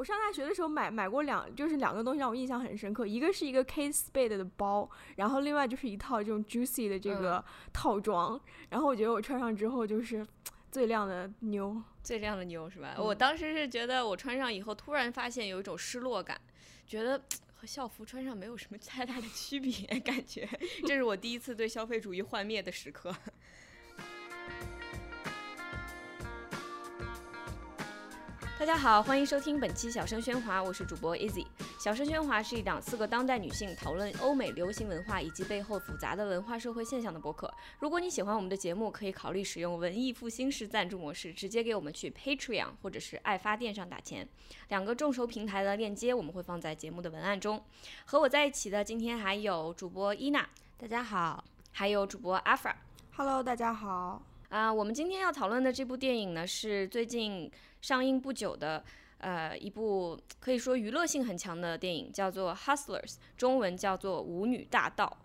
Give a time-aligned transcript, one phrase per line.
[0.00, 8.40] 我上大学的时候买买过两，就是两个东西让我印象很深刻，一个是一个 Kate Spade 的包，然后另外就是一套这种 Juicy 的这个套装，
[8.70, 10.26] 然后我觉得我穿上之后就是
[10.72, 12.94] 最靓的妞，最靓的妞是吧？
[12.96, 16.40] 我当时是觉得我穿上以后，突然发现有一种失落感，
[16.86, 17.22] 觉得
[17.52, 20.48] 和校服穿上没有什么太大的区别，感觉
[20.88, 23.14] 这是我第一次对消费主义幻灭的时刻。
[28.60, 31.46] 大家好，欢迎收听本期小声喧哗，我是主播 Easy。
[31.78, 37.50] 小声喧哗是一档四个当代女性讨论欧美流行文化以及背后复杂的文化社会现象的播客。
[37.78, 44.28] 如果你喜欢我们的节目，可以考虑使用文艺复兴式赞助模式，直接给我们去 Patreon 或者是爱发电上打钱。
[44.68, 47.64] 两个众筹平台的链接我们会放在节目的文案中。
[48.04, 50.46] 和我在一起的今天还有主播伊娜，
[50.76, 51.42] 大家好；
[51.72, 52.74] 还有主播阿 fra。
[53.16, 54.20] Hello，大家好。
[54.50, 57.50] 啊，我们今天要讨论的这部电影呢，是最近。
[57.80, 58.84] 上映不久的，
[59.18, 65.18] 呃，一部可以说娱乐性很强的电影，叫做《Hustlers》，中文叫做《舞女大盗》，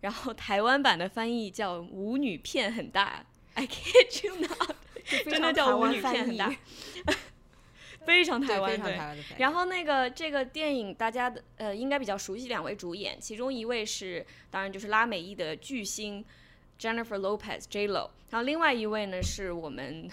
[0.00, 3.24] 然后台湾版的翻译叫《舞女片很大》
[3.60, 4.76] ，I can't you not，
[5.24, 6.50] 真的叫《舞女片很大
[8.04, 8.98] 》，非常台湾对。
[9.38, 16.24] 然后那个这个电影大家的呃应该比较熟悉两位主演，其中一位是当然就是拉美裔的巨星
[16.78, 20.10] Jennifer Lopez J Lo，然后另外一位呢是我们。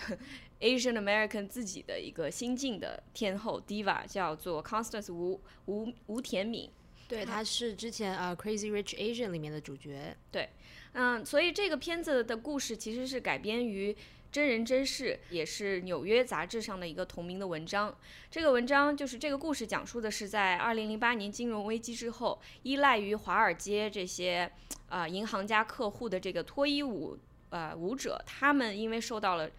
[0.59, 6.69] Asian American 自己的一个新晋的天后 Diva 叫做 Constance 吴吴吴田敏，
[7.07, 10.49] 对，她是之前啊 Crazy Rich Asian 里面的主角，对，
[10.93, 13.95] 嗯，所以这个片子的故事其实是改编于
[14.31, 17.95] 真人真事，也是纽约杂志上的一个同名的文章。
[18.29, 24.51] 这个文章就是这个故事讲述的是在2008年金融危机之后，依赖于华尔街这些
[24.89, 27.17] 啊银行家客户的这个脱衣舞
[27.49, 29.49] 呃舞者，他们因为受到了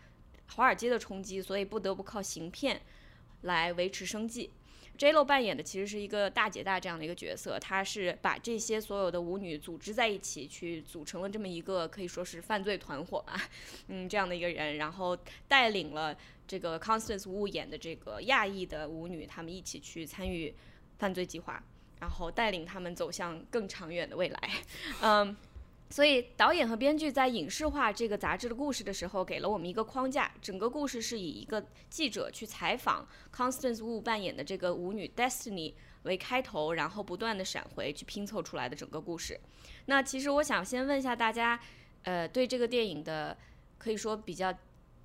[0.54, 2.80] 华尔街的冲击，所以不得不靠行骗
[3.42, 4.50] 来维持生计。
[4.96, 13.40] J Lo 扮演的其实是一个大姐大这样的一个角色，她是把这些所有的舞女组织在一起，去组成了这么一个可以说是犯罪团伙吧，
[13.86, 16.18] 嗯，这样的一个人，然后带领了
[16.48, 20.52] 这个 Constance Wu 演的这个亚裔的舞女，他们一起去参与
[20.98, 21.62] 犯罪计划，
[22.00, 24.50] 然后带领他们走向更长远的未来，
[25.02, 25.36] 嗯。
[25.90, 30.30] 所以，导演和编剧在影视化这个杂志的故事的时候，给了我们一个框架。
[30.42, 35.72] 整个故事是以一个记者去采访 Constance Wu 扮演的这个舞女 Destiny
[36.02, 39.40] 为开头，然后不断的闪回去拼凑出来的整个故事。
[39.86, 41.58] 那其实我想先问一下大家，
[42.02, 43.36] 呃，对这个电影的
[43.78, 44.52] 可以说比较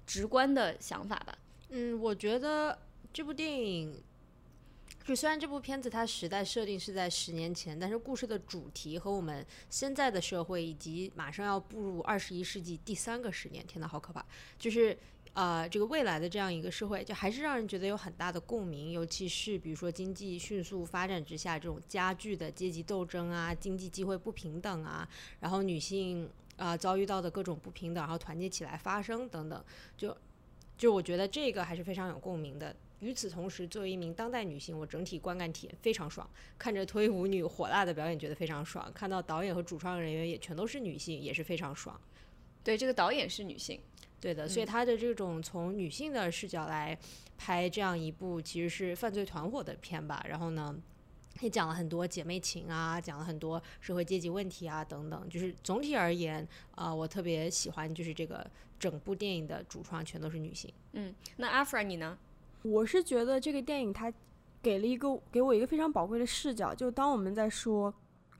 [0.06, 1.34] 直观的想法吧。
[1.70, 2.78] 嗯，我觉得
[3.14, 4.04] 这部电影。
[5.04, 14.26] 就虽然这部片子它时代设定是在十年前，但是故事的主题和我们现在的社会以及马上要步入二十一世纪第三个十年，天呐，好可怕！
[14.58, 14.98] 就是
[15.34, 18.92] 呃，这个未来的这样一个社会，就还是让人觉得有很大的共鸣。
[18.92, 25.06] 尤其是比如说经济迅速发展之下，这种加剧的阶级斗争啊，经济机会不平等啊，
[25.42, 29.66] 然后女性啊遭遇到的各种不平等，然后团结起来发声等等，
[29.98, 30.16] 就
[30.78, 32.74] 就我觉得这个还是非常有共鸣的。
[33.04, 36.28] 与此同时，作为一名当代女性，我整体观感体验非常爽。
[36.58, 42.00] 看着脱衣舞女火辣的表演，觉得非常爽；看到导演和主创人员也全都是女性，也是非常爽。
[42.64, 43.82] 对，这个导演是女性，
[44.22, 44.48] 对的。
[44.48, 46.98] 所以她的这种从女性的视角来
[47.38, 50.26] 拍这样一部其实是犯罪团伙的片吧。
[50.30, 50.74] 然后呢，
[51.42, 55.28] 也讲了很多姐妹情啊，讲了很多社会阶级问题啊等等。
[55.28, 58.50] 就是总体而言，啊，我特别喜欢就是这个
[58.80, 60.74] 整部电影的主创全都是女性。
[60.94, 62.18] 嗯，那阿弗尔你呢？
[62.64, 64.12] 我是觉得这个电影它
[64.62, 67.94] 给了一个给我一个非常宝贵的视角，就当我们在说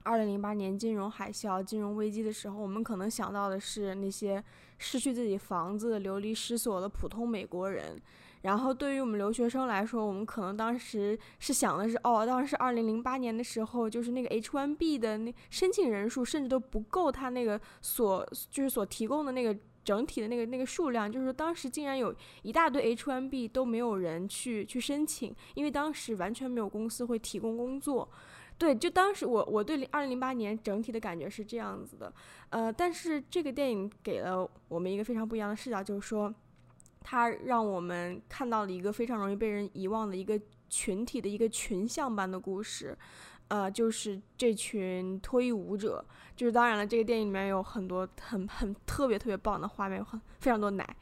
[0.04, 4.42] 二零零八年金融海啸、金融危机的时候，我们可能想到的是那些
[4.78, 8.02] 失去自己房子、流离失所的普通美国人。
[8.44, 19.58] 然后对于我们留学生来说，我们可能当时是想的是，哦，当时二零零八年的时候，就是那个 H1B 的那申请人数甚至都不够他那个所就是所提供的那个。
[19.84, 28.10] 整体的那个那个数量，就是说当时竟然有一大堆 H1B 都没有人去去申请，因为当时完全没有公司会提供工作。
[28.58, 32.14] 对，就当时我我对二零零八年整体的感觉是这样子的，
[32.50, 36.34] 呃，但是这个电影给了我们一个非常不一样的视角，就是说，
[37.02, 40.40] 它让我们看到了一个非常容易被人遗忘的一个
[40.70, 42.96] 群体的一个群像般的故事。
[43.50, 46.04] 呃，就是这群脱衣舞者，
[46.36, 50.96] 就是当然了，这个电影里面有很多很很特别特别棒的画面，很非常多奶。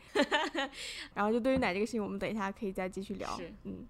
[1.13, 3.39] 然后就对于奶这个事情，我们等一下可以再继续聊。
[3.63, 3.85] 嗯，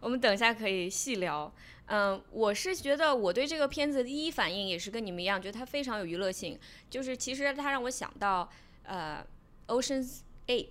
[0.00, 1.52] 我们等一下可以细聊。
[1.86, 6.58] 嗯，我是觉得我对这个片子第一反应也是跟你们一样，觉得它非常有娱乐性。
[6.88, 8.48] 就是其实它让我想到
[8.84, 9.26] 呃，
[9.74, 10.70] 《Ocean's Eight》。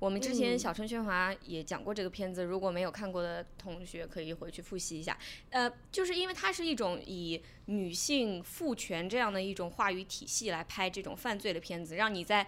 [0.00, 5.16] 我们之前嗯小春喧哗也讲过这个片子，如果没有看过的同学可以回去复习一下。
[5.50, 12.46] 呃，就是因为它是一种以女性父权这样的一种话语体系来拍这种犯罪的片子，让你在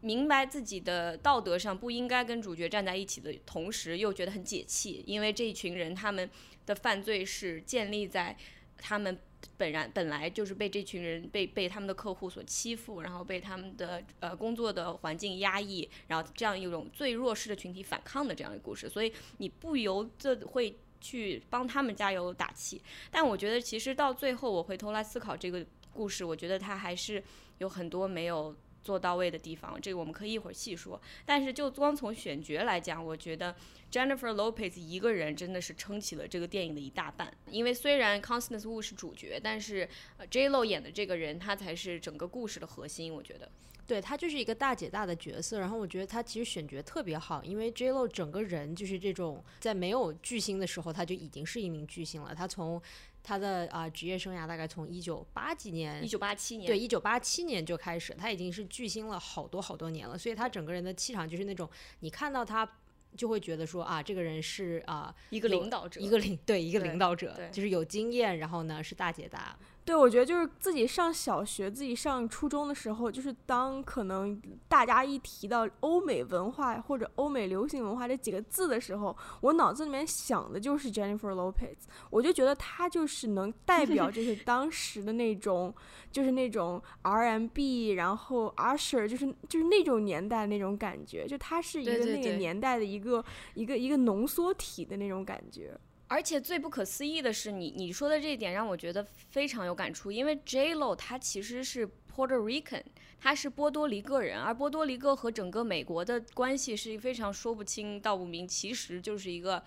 [0.00, 6.30] 明白自己的道德上不应该跟主角站在一起的同时，又觉得很解气，因为这一群人他们
[6.64, 8.36] 的犯罪是建立在
[8.78, 9.18] 他们
[9.56, 22.80] 本然本来就是被这群人被被他们的客户所欺负，然后被他们的呃工作的环境压抑，然后这样一种最弱势的群体反抗的这样一个故事，所以你不由得会去帮他们加油打气。
[23.10, 27.22] 但我觉得其实到最后，我回头来思考这个故事，我觉得它还是
[27.58, 28.54] 有很多没有。
[28.82, 31.00] 做到位的地方，这个我们可以一会儿细说。
[31.24, 33.54] 但是就光从选角来讲，我觉得
[33.90, 37.32] Jennifer Lopez 一个人真的是撑起了这个电影的一大半。
[37.50, 39.88] 因为虽然 Constance Wu 是主角，但是
[40.30, 43.12] J Lo 演的这个人，他才是整个故事的核心。
[43.12, 43.50] 我觉得，
[43.86, 52.34] 对她就是一个大姐大的角色，然后我觉得她其实选角特别好，因为 J Lo 整个人就是这种在没有巨星的时候，她就已经是一名巨星了。
[52.34, 52.80] 她从
[53.22, 61.68] 她的啊、职业生涯大概从一九八几年一九八七年，对，一九八七年就开始，他已经是巨星了好多好多年了，所以他整个人的气场就是那种，
[62.00, 62.68] 你看到他
[63.16, 81.78] 就会觉得说啊，这个人是啊、一个领导者，一个领对一个领导者，就是有经验，然后呢是大姐大，对，我觉得就是自己上小学、自己上初中的时候，就是当可能大家一提到欧美文化或者欧美流行文化这几个字的时候，我脑子里面想的就是 Jennifer Lopez，
[82.10, 85.74] 我就觉得她就是能代表 就是当时的那种，
[86.12, 93.24] 就是那种 R&B，然后 Usher，就是就是那种年代那种感觉，就她是一个那个年代的一个
[93.54, 95.76] 一个一个浓缩体的那种感觉。
[96.12, 102.82] 而且最不可思议的是你，你说的这一点让我觉得非常有感触，因为 J Lo 他其实是 Puerto Rican，
[103.18, 109.64] 他是波多黎各人，而波多黎各和整个美国的关系是非常说不清道不明，其实就是一个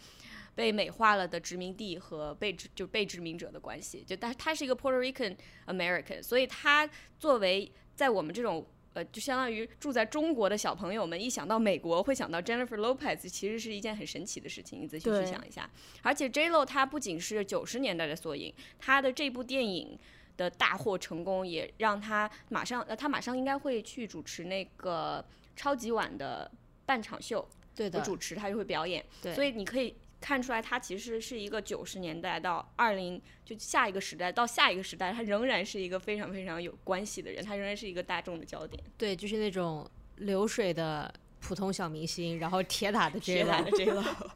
[0.54, 4.04] 被美化了的殖民地和被就被殖民者的关系。
[4.06, 6.88] 就他他是一个 Puerto Rican American，所以他
[7.18, 8.64] 作为在我们这种
[8.96, 14.82] 呃，就相当于住在中国的小朋友们，一想到美国会想到 Jennifer Lopez，其实是一件很神奇的事情。
[14.82, 15.70] 你仔细去想一下，
[16.02, 20.00] 而且 J Lo 她不仅是九十年代的缩影，她的这部电影
[20.38, 25.24] 的大获成功，也让她马上呃，她马上应该会去主持那个
[25.58, 26.50] 超级碗的
[26.86, 27.46] 半场秀，
[27.76, 29.04] 对的，不主持，他就会表演。
[29.22, 29.94] 对所以你可以
[30.26, 38.84] 看出来，他其实是一个九十年代到二零就下一个时代到下一个时代，他仍然是一个非常非常有关系的人，他仍然是一个大众的焦点。
[38.98, 44.32] 对，就是那种流水的普通小明星，然后铁打的打 Lo，的 J Lo。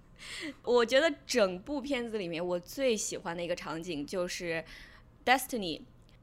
[0.61, 4.63] 我觉得整部片子里面，我最喜欢的一个场景就是
[5.25, 5.81] Destiny，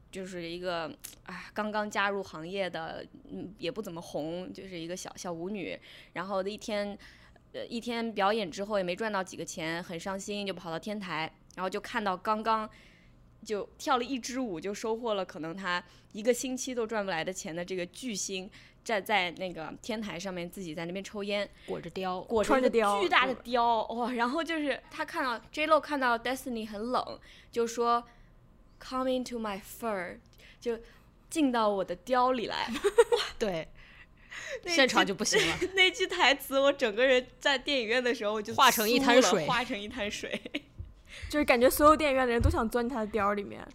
[0.09, 0.83] 就是一个
[1.25, 5.77] 啊刚刚加入行业的，嗯，也不怎么红，就是一个小小舞女，
[6.13, 6.97] 然后一天。
[7.53, 12.69] 呃，一天表演之后也没赚到几个钱，很伤心，就跑到天台，然后就看到刚刚
[13.45, 18.49] 就跳了一支舞，就收获了可能他一个星期都赚不来的钱的这个巨星，
[18.83, 27.19] 站在那个天台上面自己在那边抽烟，裹着貂，裹着貂巨大的貂哇，然后就是他看到 J Lo 看到 Destiny 很冷，
[27.51, 28.03] 就说
[28.79, 30.17] Come into my fur，
[30.59, 30.79] 就
[31.29, 32.69] 进到我的貂里来。
[33.39, 33.76] 对，那
[34.65, 35.57] 现场就不行了。
[35.75, 40.41] 那句台词，我整个人在电影院的时候我就化成一滩水化成一滩水。
[41.29, 43.65] 就是感觉所有电影院的人都想钻进他的貂里面，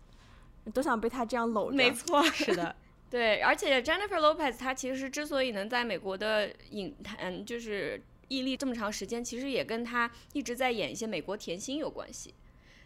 [0.72, 1.76] 都想被他这样搂着。
[1.76, 2.74] 没错，是的，
[3.10, 12.32] 对，而且 Jennifer Lopez 她其实之所以能在美国的影坛就是屹立这么长时间，其实也跟她一直在演一些美国甜心有关系。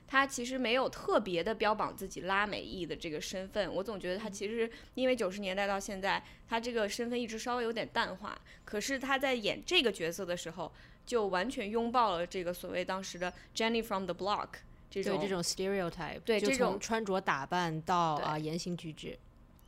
[0.09, 8.39] 她其实没有特别的标榜自己拉美裔的这个身份，我总觉得他其实因为九十年代到现在，他这个身份一直稍微有点淡化。
[8.65, 10.73] 可是他在演这个角色的时候，
[11.05, 14.49] 就完全拥抱了这个所谓当时的 Jenny from the Block
[14.89, 19.19] 这种对这种 stereotype，对这种穿着打扮到对啊言行举止，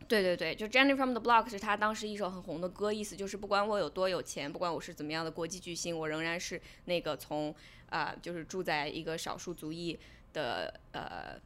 [0.07, 7.53] 对对对，就 Jenny from the Block 是他当时一首很红的歌，意思就是不管我有多有钱，不管我是怎么样的国际巨星，我仍然是那个从
[7.91, 9.99] 啊、就是住在一个少数族裔
[10.33, 11.41] 的呃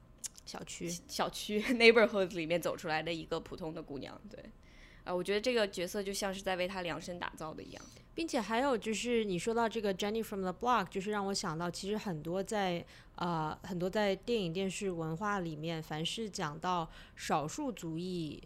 [0.45, 0.89] 小区。
[1.09, 4.21] 小区 neighborhood 里面走出来的一个普通的姑娘。
[4.31, 4.45] 对，
[5.05, 7.83] 啊、我觉得这个角色就像是在为她量身打造的一样。
[8.15, 12.85] 并且还有就是你说到这个 Jenny from the Block，就是让我想到，其实很多在
[13.15, 18.43] 啊很多在电影电视文化里面，凡是讲到少数族裔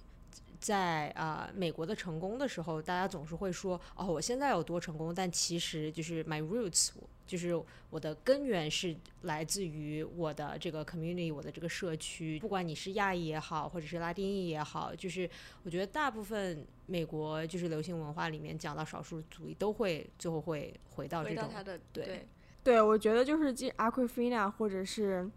[0.60, 6.90] 在啊、美国的成功的时候，大家总是会说哦，我现在有多成功，但其实就是 my roots，
[7.26, 7.60] 就是
[7.90, 15.28] 我的根源是来自于我的这个 community，我的这个社区，不管你是亚裔也好，或者是拉丁裔也好，就是
[15.64, 22.28] 我觉得大部分美国就是流行文化里面讲到少数族裔，都会最后会回到这种回到他的对对。
[22.62, 25.30] 对，我觉得就是这 Aquafina 或者是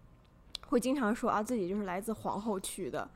[0.70, 3.08] 会经常说啊自己就是来自皇后区的，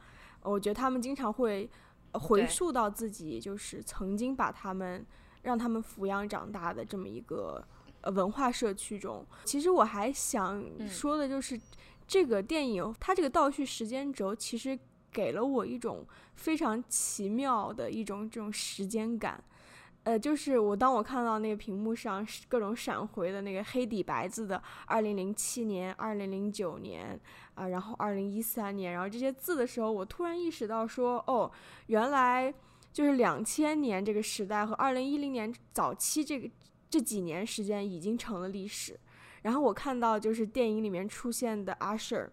[0.43, 5.05] 我觉得他们经常会呃回溯到自己就是曾经把他们
[5.41, 7.63] 让他们抚养长大的这么一个
[8.01, 9.25] 呃文化社区中。
[9.45, 11.59] 其实我还想嗯说的就是，
[12.07, 14.77] 这个电影它这个倒叙时间轴其实
[15.11, 16.05] 给了我一种
[16.35, 19.43] 非常奇妙的一种这种时间感。
[20.03, 27.19] 呃，就是我当我看到那个屏幕上各种闪回的那个黑底白字的二零零七年、二零零九年
[27.55, 31.49] 啊、然后二零一三年，然后这些字的时候，我突然意识到说，哦，
[31.87, 32.53] 原来
[32.91, 36.49] 就是两千年这个时代和二零一零年早期这个
[36.89, 38.99] 这几年时间已经成了历史。
[39.43, 42.29] 然后我看到就是电影里面出现的 Usher。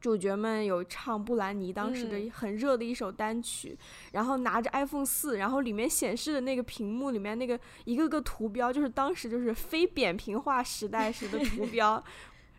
[0.00, 2.30] 主角们有唱布兰妮当时的嗯。
[2.30, 3.76] 很热的一首单曲，
[4.12, 12.02] 然后拿着 iPhone 四，然后里面显示的那个屏幕里面那个一个个图标，就是当时就是非扁平化时代时的图标，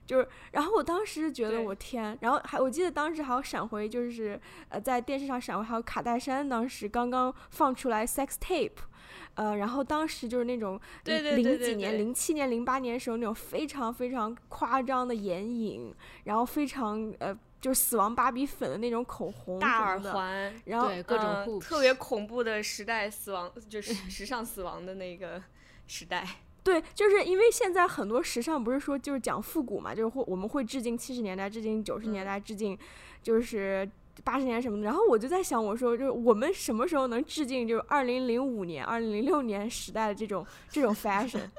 [0.08, 8.72] 就是，然后我当时觉得我天，然后还我记得当时还有闪回，就是呃在电视上闪回，还有卡戴珊当时刚刚放出来 sex tape。
[9.36, 25.42] 呃，然后当时就是那种零几年、对零七年、零八年时候那种非常非常夸张的眼影，然后非常呃就是死亡芭比粉的那种口红大耳环，然后各种呃特别恐怖的时代死亡，就是时尚死亡的那个
[25.86, 26.26] 时代。
[26.68, 32.78] 对，就是因为现在很多时尚不是说就是讲复古嘛，就是会我们会致敬七十年代，致敬九十年嗯代，致敬
[33.24, 33.90] 就是
[34.22, 34.84] 八十年什么的。
[34.84, 41.50] 然后我就在想，我说就是我们什么时候能致敬就是二零零五年、二零零六年时代的这种这种 fashion？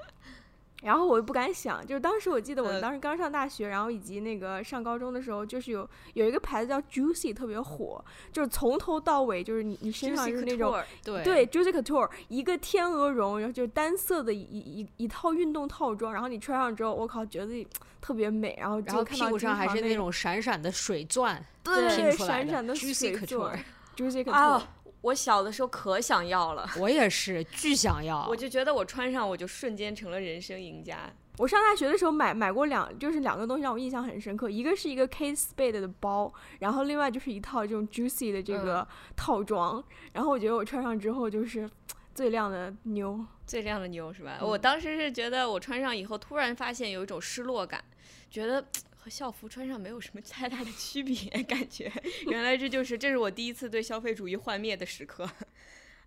[0.82, 17.66] 然后我又不敢想，就是当时我记得我呃当时刚上大学，然后以及那个上高中的时候，就是有有一个牌子叫 Juicy 特别火，就是从头到尾就是你你身上就是那种对对，Juicy Couture 一个天鹅绒，然后就是单色的一一一一套运动套装，然后你穿上之后，我靠，觉得自 己
[18.00, 23.58] 特别美，然后然后就看到屁股上还是那种闪闪的水钻对闪闪的水钻 Couture。
[23.98, 24.62] Juicy Couture，、啊，
[25.00, 31.10] 我小的时候可想要了， 我也是巨想要，我就觉得我穿上我就瞬间成了人生赢家。
[31.36, 41.70] 我上大学的时候买买过两，就是两个东西让我印象很深刻，一个是一个 Kate Spade 的包，然后另外就是一套这种 Juicy 的这个套装，然后我觉得我穿上之后就是
[42.12, 43.24] 最靓的妞。
[43.46, 44.38] 最靓的妞是吧？
[44.40, 47.82] 嗯我当时是觉得我穿上以后，突然发现有一种失落感，
[48.28, 48.62] 觉得
[49.08, 51.92] 校服穿上没有什么 太大的区别，感觉
[52.26, 55.28] 原来这就是这是我第一次对消费主义幻灭的时刻。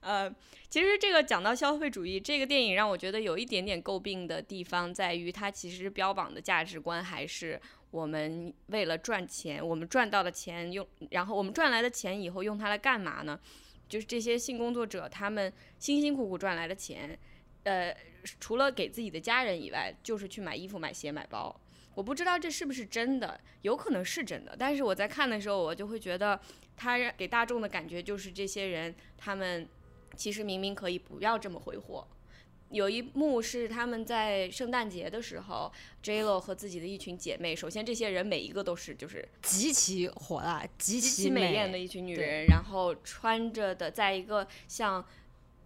[0.01, 0.27] 呃，
[0.67, 13.39] 其实这个讲到消费主义，这个电影让我觉得有一点点诟病的地方在于，它其实标榜的价值观还是我们为了赚钱，我们赚到的钱用，然后我们赚来的钱以后用它来干嘛呢？
[13.88, 17.15] 就是这些性工作者他们辛辛苦苦赚来的钱，
[17.62, 17.96] 呃，
[18.39, 21.61] 除了给自己的家人以外，就是去买衣服、买鞋、买包。
[21.93, 26.39] 我不知道这是不是真的，有可能是真的，但是我在看的时候，我就会觉得，
[26.77, 29.67] 他给大众的感觉就是这些人他们
[30.15, 32.07] 其实明明可以不要这么挥霍。
[32.69, 35.69] 有一幕是他们在圣诞节的时候
[36.01, 45.05] ，J Lo 和自己的一群姐妹，首先这些人每一个都是就是极其火辣、极其美艳的一群女人，然后穿着的在一个像。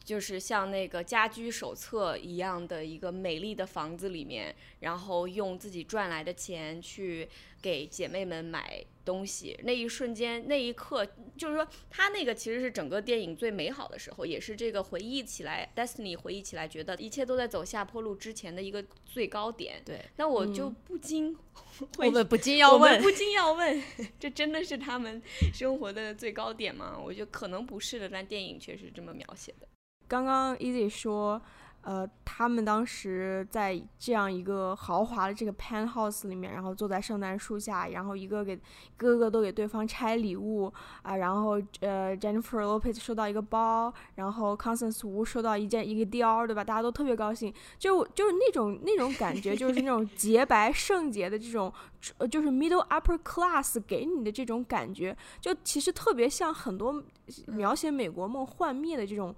[0.06, 7.28] 就是像那个家居手册一样的一个美丽的房子里面，然后用自己赚来的钱去
[7.60, 9.60] 给姐妹们买东西。
[9.64, 11.04] 那一瞬间，那一刻，
[11.36, 19.82] 就是说，他那个其实是整个电影最美好的时候，也是这个回忆起来，Destiny 回忆起来，觉得一切都在走下坡路之前的一个最高点。
[19.84, 21.36] 对，那我就嗯不禁
[21.98, 23.84] 我们不禁 要问，我们不禁要问，
[24.20, 25.20] 这真的是他们
[25.52, 26.96] 生活的最高点吗？
[27.04, 29.68] 我觉得可能不是的，但电影却是这么描写的。
[30.08, 31.42] 刚刚 Easy 说，
[31.82, 38.60] 呃，他们当时在这样一个豪华的这个 penthouse 里面，然后坐在圣诞树下，然后一个给
[38.98, 40.72] 个个都给对方拆礼物
[41.04, 46.64] 啊，然后呃 Jennifer Lopez 收到一个包，然后 Constance Wu 收到一件一个 Dior，对吧？
[46.64, 51.72] 大家都特别高兴，就就是那种那种感觉，就是那种 洁白圣洁的这种，
[52.18, 57.04] 呃，就是 middle upper class 给你的这种感觉，就其实特别像很多
[57.46, 59.36] 描写美国梦幻灭的这种。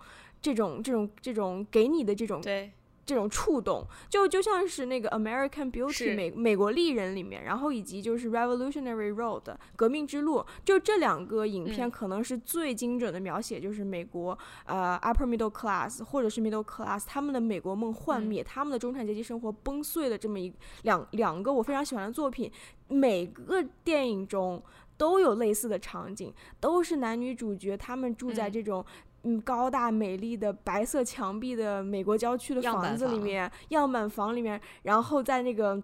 [0.47, 2.71] 这种这种这种给你的这种对，
[3.05, 6.15] 这种触动，就就像是那个 American Beauty 是。
[6.15, 9.43] 美美国丽人里面，然后以及就是 Revolutionary Road
[9.75, 11.91] 革命之路，就这两个影片嗯。
[11.91, 18.25] 可能是最精准的描写，就是美国呃 upper middle class 或者是 middle class 他们的美国梦幻嗯。
[18.25, 22.49] 灭，他们的中产阶级生活崩碎的这么一两两个我非常喜欢的作品，
[22.87, 24.63] 每个电影中。
[24.99, 28.51] 都有类似的场景，都是男女主角他们住在嗯。
[28.51, 28.83] 这种
[29.27, 35.81] 嗯高大美丽的白色墙壁的美国郊区的房子里房面，样板房里面，然后在那个。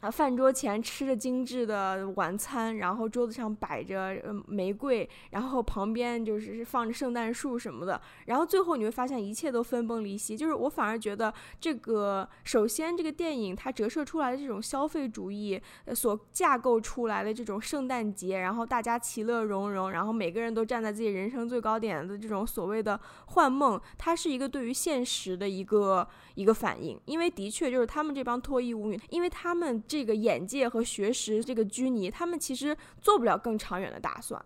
[0.00, 10.36] 啊，饭桌前吃着精致的晚餐，然后桌子上摆着玫瑰，然后旁边就是放着圣诞树什么的，然后最后你会发现一切都分崩离析。
[10.36, 27.00] 就是我反而觉得这个，首先这个电影它折射出来的这种消费主义，呃所架构出来的这种圣诞节，然后大家其乐融融，然后每个人都站在自己人生最高点的这种所谓的幻梦，它是一个对于现实的一个一个反应。
[27.06, 34.40] 因为的确就是他们这帮脱衣舞女，因为他们这个眼界和学识这个拘泥，他们其实做不了更长远的打算。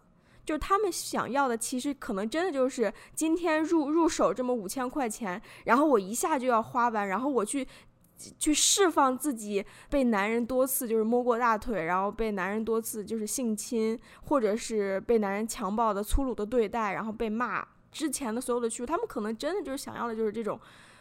[0.44, 7.64] 就是他们想要的，其实可能真的就是今天入入手这么五千块钱，然后我一下就要花完，然后我去
[8.40, 20.58] 去释放自己被男人多次就是摸过大腿，然后被男人多次就是性侵，或者是被男人强暴的粗鲁的对待，然后被骂之前的所有的屈辱，他们可能真的就是想要的就是这种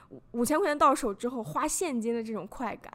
[0.10, 2.94] 五五千块钱到手之后花现金的这种快感。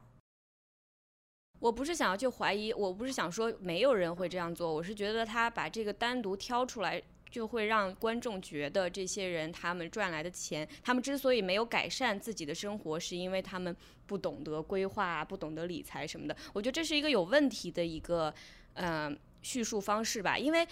[1.66, 13.75] 我不是想要去怀疑，我不是想说没有人会这样做，我是觉得他把这个单独挑出来，就会让观众觉得这些人他们赚来的钱，他们之所以没有改善自己的生活，是因为他们
[14.06, 16.37] 不懂得规划、不懂得理财什么的。
[16.52, 18.32] 我觉得这是一个有问题的一个，
[18.75, 20.64] 嗯、叙述方式吧，因为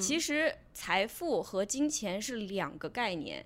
[0.00, 3.44] 其实财富和金钱是两个概念。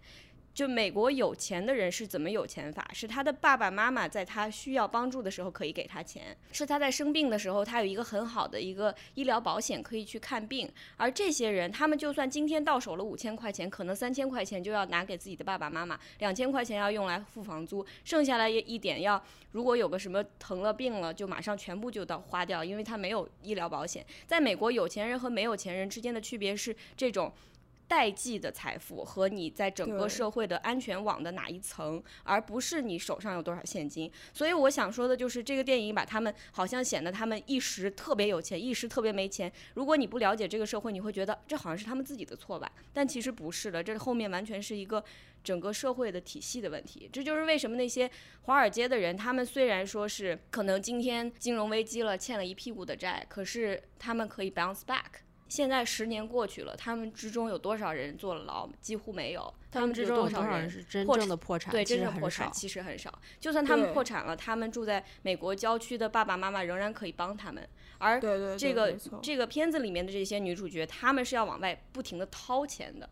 [0.54, 2.86] 就美国有钱的人是怎么有钱法？
[2.92, 10.70] 是他的爸爸妈妈在他需要帮助的时候可以给他钱，是他在生病的时候他有一个很好的一个医疗保险可以去看病。
[10.98, 24.04] 而这些人，他们就算今天到手了五千块钱，可能三千块钱就要拿给自己的爸爸妈妈，两千块钱要用来付房租，剩下来一点要如果有个什么疼了病了，就马上全部就到花掉，因为他没有医疗保险。
[24.26, 27.32] 在美国，有钱人和没有钱人之间的区别是这种。
[27.92, 34.10] 代际的财富和你在整个社会的安全网的哪一层，而不是你手上有多少现金。
[34.32, 39.52] 所以我想说的就是，这个电影把他们好像显得他们一时特别有钱，一时特别没钱。
[39.74, 42.72] 如果你不了解这个社会，你会觉得这好像是他们自己的错吧？
[42.94, 45.04] 但其实不是的，这后面完全是一个
[45.44, 47.10] 整个社会的体系的问题。
[47.12, 48.10] 这就是为什么那些
[48.44, 55.20] 华尔街的人，他们虽然说是可能今天金融危机了，欠了一屁股的债，可是他们可以 bounce back。
[55.52, 58.66] 现在十年过去了，他们之中有多少人坐了牢？
[58.80, 59.52] 几乎没有。
[59.70, 61.70] 他们之中有多少人人是真正的破产？
[61.70, 62.50] 对，真正破产。
[62.50, 63.12] 其实很少。
[63.38, 67.68] 就算他们破产了，他们住在美国郊区的爸爸妈妈仍然可以帮他们。
[67.98, 68.18] 而
[68.56, 73.10] 这个这个片子里面的这些女主角，她们是要往外不停的掏钱的。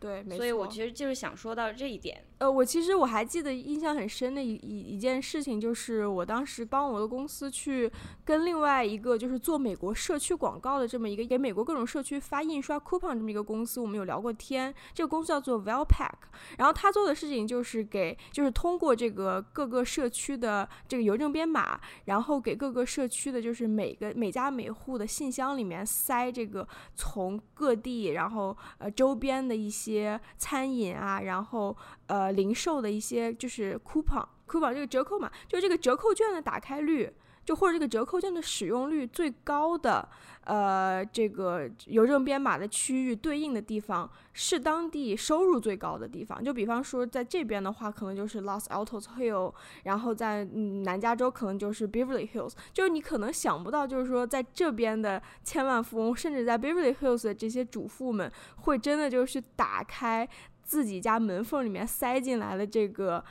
[0.00, 0.38] 对，没错。
[0.38, 2.24] 所以我其实就是想说到这一点。
[2.40, 7.90] 呃，我其实我还记得印象很深的一一一件事情，就是我当时帮我的公司去
[8.24, 14.74] 跟另外一个就是做美国社区广告的这么一个给美国各种社区发印刷 coupon 这么一个公司，我们有聊过天。
[14.94, 16.14] 这个公司叫做 Wellpack，
[16.56, 31.76] 然后他做的事情就是给就是通过这个各个社区的这个邮政编码，然后给各个社区的就是每个每家每户的信箱里面塞这个从各地然后呃周边的一些餐饮啊，然后
[32.10, 37.08] 呃零售的一些就是 coupon coupon 这个折扣嘛，就是这个折扣券的打开率，
[37.44, 40.08] 就或者这个折扣券的使用率最高的
[40.44, 46.42] 呃这个邮政编码的区域对应的地方是当地收入最高的地方。
[46.42, 60.28] 就比方说在这边的话，可能就是 Los Altos Hill，然后在南加州可能就是 Beverly Hills，就是你可能想不到，就是说在这边的千万富翁，甚至在 Beverly Hills 的这些主妇们，会真的就是打开
[60.70, 63.24] 自己家门缝里面塞进来了这个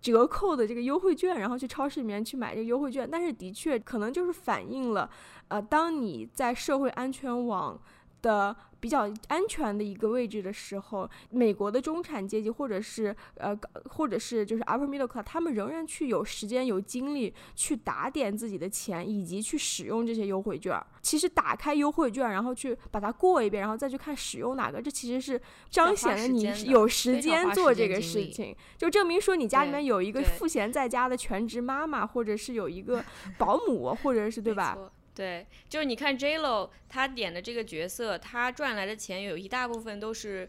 [0.00, 3.06] 折扣的这个优惠券，然后去超市里面去买这个优惠券。
[3.06, 5.10] 但是的确可能就是反映了，
[5.48, 7.78] 呃，当你在社会安全网
[8.22, 13.58] 的比较安全的一个位置的时候，美国的中产阶级或者是呃
[13.90, 20.86] 或者是就是 upper middle class，他们仍然去有时间有精力去打点自己的钱，以及去使用这些优惠券儿。
[21.02, 33.04] 其实打开优惠券，然后去把它过一遍，然后再去看使用哪个，这其实是彰显了你有时间做这个事情，就证明说你家里面有一个赋闲在家的全职妈妈，或者是有一个
[33.38, 34.76] 保姆，或者是 对吧？
[35.18, 40.48] 对，就是你看 J Lo 她演的这个角色，她赚来的钱有一大部分都是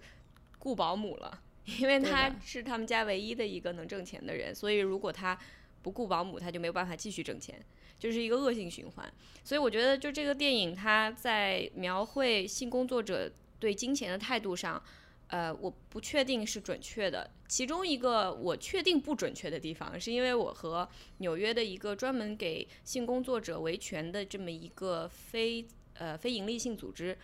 [0.60, 1.42] 雇保姆了。
[1.80, 5.38] 因为他是他们家唯一的一个能挣钱的人，所以如果他
[5.84, 7.64] 不雇保姆，他就没有办法继续挣钱，
[8.00, 9.14] 就是一个恶性循环。
[9.44, 14.82] 所以我觉得，就这个电影，它在描绘性工作者对金钱的态度上，
[15.30, 17.28] 呃，我不确定是准确的。
[17.48, 20.88] 其中一个我确定不准确的地方，是因为我和
[21.18, 27.18] 纽约的一个专门给性工作者维权的这么一个非呃非盈利性组织，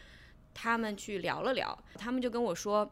[0.54, 2.92] 他们去聊了聊，他们就跟我说。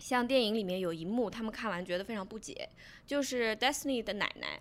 [0.00, 2.68] 像电影里面有一幕，他们看完觉得非常不解，
[3.04, 4.60] 就是 Destiny 的奶奶，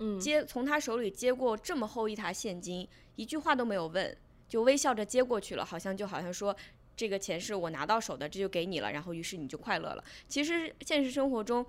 [0.00, 4.14] 嗯，接从他手里接过这么厚一沓现金，一句话都没有问，
[4.46, 6.54] 就微笑着接过去了，好像就好像说
[6.96, 10.02] 这个钱是我拿到手的，这就给你了，然后于是你就快乐了。
[10.26, 11.66] 其实现实生活中。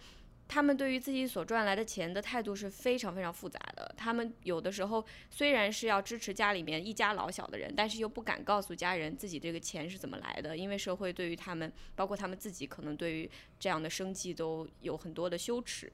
[0.49, 3.93] 他们对于自己所赚来的钱的态度是非常非常复杂的。
[3.97, 15.91] 他们有的时候虽然是要支持家里面一家老小的人，但是又不敢告诉家人自己这个钱是怎么来的，因为社会对于他们，包括他们自己，可能对于这样的生计都有很多的羞耻。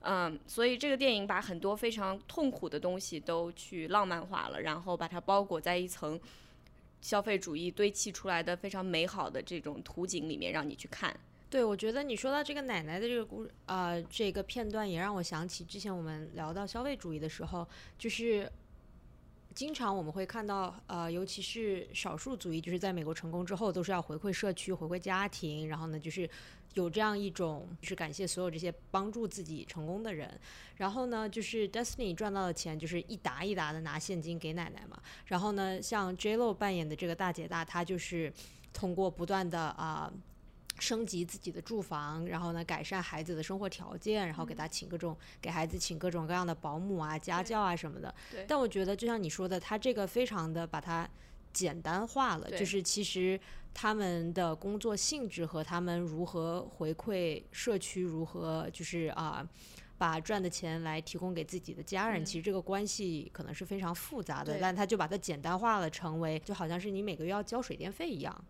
[0.00, 6.20] 嗯，所以这个电影把很多非常痛苦的东西都去浪漫化了，然后把它包裹在一层
[7.02, 11.14] 消费主义堆砌出来的非常美好的这种图景里面，让你去看。
[11.50, 18.50] 对，我觉得你说到这个奶奶的这个故事，呃，这个片段也让我想起之前我们聊到消费主义的时候，就是
[19.54, 26.26] 经常我们会看到，呃，尤其是少数族裔，就是在美国成功之后，都是要回馈社区、回馈家庭，然后呢，就是
[26.74, 30.38] 有这样一种，就是感谢所有这些帮助自己成功的人。
[30.76, 35.00] 然后呢，就是 Destiny 赚到的钱，就是一沓一沓的拿现金给奶奶嘛。
[35.26, 38.32] 然后呢，像 J Lo 扮演的这个大姐大，她就是
[38.72, 40.12] 通过不断的啊。
[40.80, 48.12] 升级自己的住房，然后呢，改善孩子的生活条件，然后给他请各种给孩子请各种各样的保姆啊、家教啊什么的。
[48.48, 51.08] 但我觉得，就像你说的，他这个非常的把它
[51.52, 53.38] 简单化了，就是其实
[53.74, 59.46] 他们的工作性质和他们如何回馈社区，如何就是啊，
[59.98, 64.58] 把赚的钱来提供给自己的家人，其实这个关系可能是非常复杂的。
[64.60, 68.44] 但他就把它简单化了，成为就好像是你每个月要交水电费一样。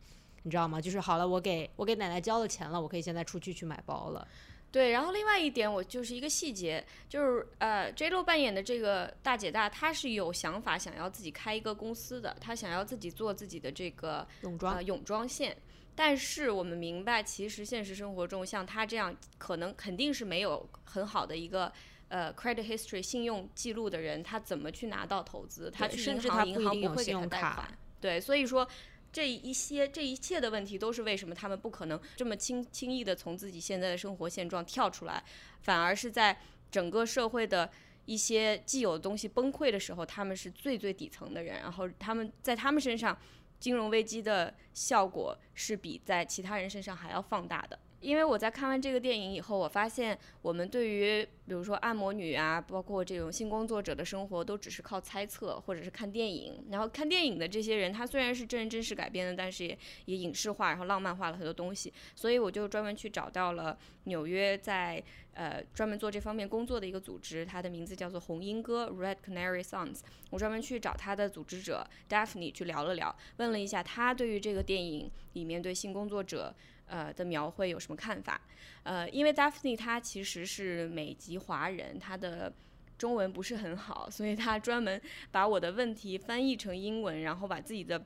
[0.44, 0.80] 你知道吗？
[0.80, 4.26] 就是好了，我给我给奶奶交了钱了，我可以现在出去去买包了。
[4.72, 15.54] 对，然后另外一点，我就是一个细节，就是呃，J Lo 扮演的这个大姐大，她是有想法想要自己开一个公司的，她想要自己做自己的这个泳装泳装线。
[15.94, 21.70] 但是我们明白，其实现实生活中，像她这样，可能肯定是没有很好的一个
[22.08, 25.70] 呃 credit history 信用记录的人，他怎么去拿到投资？
[25.70, 27.78] 他去甚至他银行不会给他贷款。
[28.00, 28.66] 对，所以说。
[29.12, 35.22] 这一些这一切的问题，都是为什么他们不可能这么轻轻易的从自己现在的生活现状跳出来，
[35.60, 37.70] 反而是在整个社会的
[38.06, 43.16] 一些既有的东西崩溃的时候，他们是最最底层的人，然后他们在他们身上，
[43.60, 47.78] 金融危机的效果是比在其他人身上还要放大的。
[48.02, 56.64] 因为我在看完这个电影以后，我发现我们对于比如说按摩女啊，包括这种性工作者的生活，都只是靠猜测或者是看电影。
[56.70, 61.92] 然后看电影的这些人，他虽然是真人真事改编的，但是也也影视化，然后浪漫化了很多东西。
[62.16, 65.00] 所以我就专门去找到了纽约在
[65.34, 70.00] 呃专门做这方面工作的一个组织，它的名字叫做红鹰哥 （Red Canary Songs）。
[70.30, 76.52] 我专门去找他的组织者 Daphne 去聊了聊，问了一下他对于这个电影里面对性工作者。
[76.92, 78.38] 呃的描绘有什么看法？
[78.82, 82.52] 呃，因为 Daphne 她其实是美籍华人，她的
[82.98, 85.00] 中文不是很好，所以她专门
[85.30, 88.04] 把我的问题翻译成英文，然后把自己的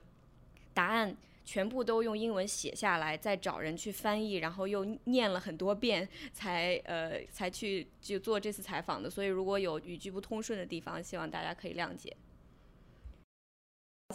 [0.72, 9.10] 答案全部都用英文写下来，再找人去翻译，然后又念了很多遍，才呃才去就做这次采访的。
[9.10, 12.16] 所以如果有语句不通顺的地方，希望大家可以谅解。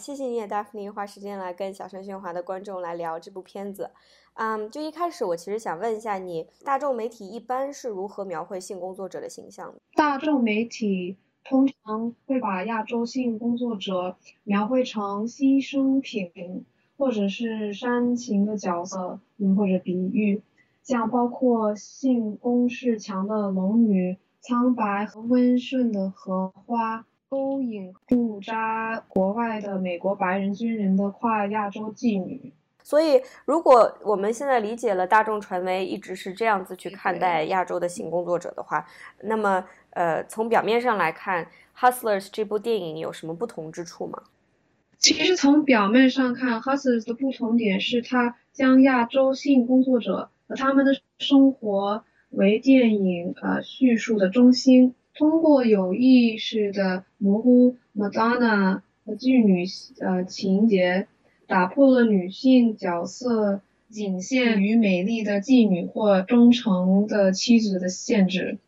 [0.00, 3.90] 谢谢你也 Daphne 花时间来跟小声喧哗的观众来聊这部片子。
[4.34, 9.80] 嗯，就一开始我其实想问一下你，大众媒体一般是如何描绘性工作者的形象的？
[9.94, 16.64] 大众媒体通常会把亚洲性工作者描绘成牺牲品，
[16.96, 20.42] 或者是煽情的角色，嗯，或者比喻，
[20.82, 27.06] 像包括性攻势强的龙女、苍白和温顺的荷花。
[27.32, 38.86] 勾引驻扎国外的美国白人军人的跨亚洲妓女，所以如果我们现在理解了大众传媒一直是这样子去看待亚洲的性工作者的话，
[39.22, 41.42] 那么呃，从表面上来看，
[41.74, 44.24] 《Hustlers》这部电影有什么不同之处吗？
[44.98, 54.94] 其实从表面上看，《Hustlers》的不同点是它将亚洲性工作者和他们的生活为电影呃叙述的中心。
[55.14, 59.66] 通过有意识的模糊 Madonna 和妓女
[60.00, 61.06] 呃情节，
[61.46, 68.58] 打破了女性角色仅限于美丽的妓女或忠诚的妻子的限制。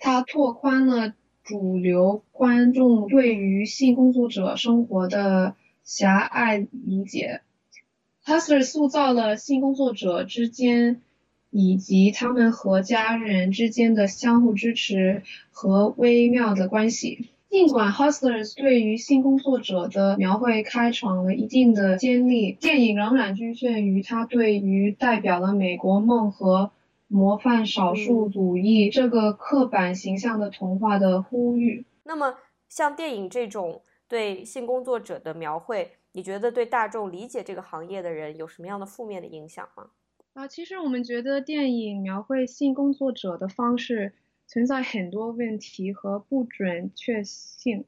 [0.00, 1.12] 它拓宽了
[1.44, 7.42] 主流观众对于性工作者生活的狭隘理解。
[8.24, 11.02] Hustler 塑造了性工作者之间
[11.52, 17.28] 以及他们和家人之间的相互支持和微妙的关系。
[17.50, 26.70] 尽管 Hustlers 对于性工作者的描绘开创了一定的先例，电影仍然局限于它对于代表了美国梦和
[27.08, 31.84] 模范少数主义这个刻板形象的童话的呼吁。
[32.04, 32.36] 那么，
[32.70, 39.88] 像电影这种对性工作者的描绘，你觉得对大众理解这个行业的人有什么样的负面的影响吗？
[40.34, 44.12] 啊，其实我们觉得电影描绘性工作者的方式。
[44.48, 47.86] 存在很多问题和不准确性。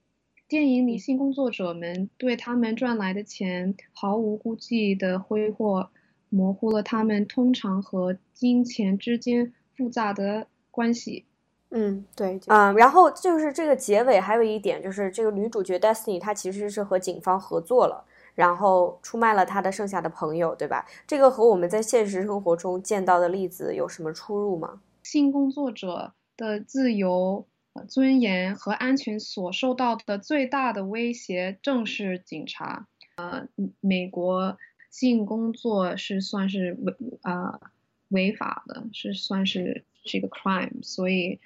[0.48, 5.90] 电影里性工作者们对他们赚来的钱毫无顾忌的挥霍，
[6.30, 11.26] 模糊了他们通常和金钱之间复杂的关系。
[11.68, 18.02] 嗯，对，嗯，然后就是这个结尾还有一点，就是这个女主角 Destiny 她其实是和警方合作了，
[18.34, 20.86] 然后出卖了他的剩下的朋友，对吧？
[21.06, 24.80] 这个和我们在现实生活中见到的例子有什么出入吗？
[25.02, 26.12] 性工作者。
[26.36, 27.46] 的自由、
[27.88, 32.88] 尊严和安全所受到的最大的威胁正是警察。
[33.14, 33.46] 呃，
[33.78, 34.58] 美国
[34.90, 37.60] 性工作是算是违呃
[38.08, 41.38] 违法的，是算是是一个 crime，所以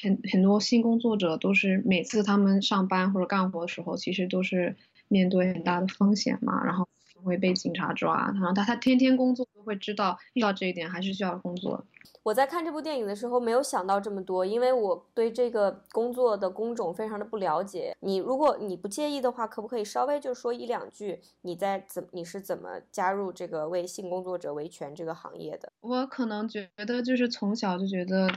[0.00, 4.76] 很很多性工作者都是每次他们上班或者干活的时候，其实都是
[5.12, 6.88] 面对很大的风险嘛，然后
[7.22, 8.32] 会被警察抓。
[8.34, 11.84] 然后他他天天工作都会知道遇到这一点，还是需要工作。
[12.24, 17.96] 我在看这部电影的时候没有想到这么多，因为我对这个工作的工种非常的不了解。
[18.00, 21.20] 你如果你不介意的话，可不可以稍微就说一两句？
[21.42, 25.72] 你在怎你是怎么加入这个为性工作者维权这个行业的？
[25.80, 28.28] 我可能觉得就是从小就觉得，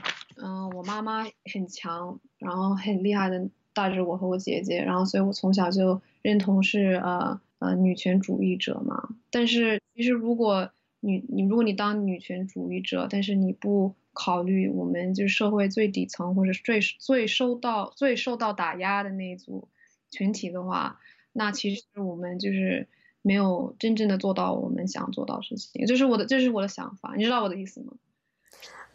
[0.42, 9.10] 嗯，我妈妈很强，然后很厉害的带着我和我姐姐，然后所以我从小就认同是呃呃女权主义者嘛。
[9.30, 19.68] 但是其实如果女你如果你当女权主义者，但是你不考虑我们就是社会最底层或者最最受到最受到打压的那一组
[20.10, 20.98] 群体的话，
[21.32, 22.88] 那其实我们就是
[23.22, 25.86] 没有真正的做到我们想做到的事情。
[25.86, 27.92] 这是我的这是我的想法，你知道我的意思吗？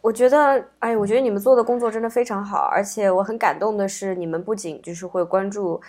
[0.02, 5.80] 我觉得，哎，我觉得你们做的工作真的非常好，而且我很感动的是，你们不仅就是会关注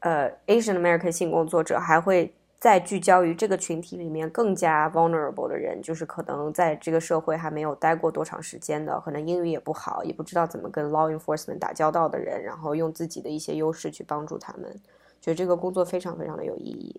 [0.00, 2.32] 呃 Asian American 性工作者，还会。
[2.58, 14.74] 再聚焦于这个群体里面更加 vulnerable 的人，就是可能在这个社会还没有待过多长时间的，可能英语也不好，也不知道怎么跟 law enforcement 打交道的人，然后用自己的一些优势去帮助他们，
[15.20, 16.98] 觉得这个工作非常非常的有意义。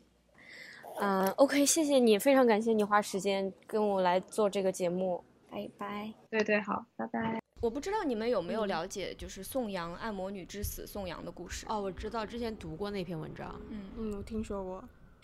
[1.00, 6.14] 嗯，OK，谢谢你，非常感谢你花时间跟我来做这个节目，拜拜。
[6.30, 7.47] 对对，好，拜拜。
[7.60, 11.66] 我不知道你们有没有了解，就是宋阳按摩女之死宋阳的故事。
[11.70, 13.60] 哦，我知道，之前读过那篇文章。
[13.70, 14.84] 嗯嗯，我听说过。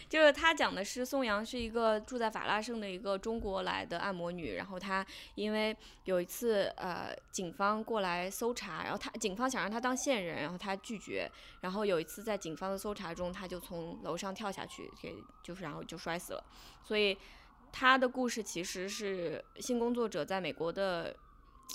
[0.10, 16.43] 就是他讲的是宋阳是一个住在法拉盛的一个中国来的按摩女，然后她因为有一次呃警方过来搜查，然后她警方想让她当线人，然后她拒绝，然后有一次在警方的搜查中，她就从楼上跳下去，给就是然后就摔死了。
[16.84, 17.17] 所以
[17.72, 21.15] 她的故事其实是性工作者在美国的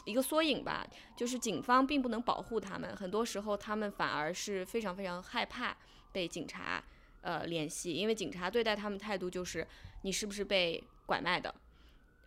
[0.05, 5.77] 一个缩影吧，就是警方并不能保护他们，很多时候他们反而是非常非常害怕
[6.13, 6.83] 被警察。
[7.21, 9.67] 呃，联系，因为警察对待他们态度就是
[10.03, 11.53] 你是不是被拐卖的，